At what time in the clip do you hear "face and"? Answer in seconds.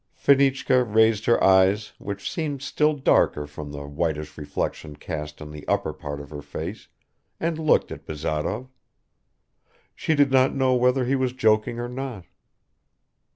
6.41-7.59